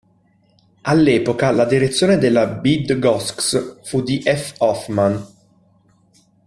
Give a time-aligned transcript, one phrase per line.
[0.81, 4.55] All'epoca la direzione della Bydgoszcz fu di F.
[4.57, 5.27] Hoffman.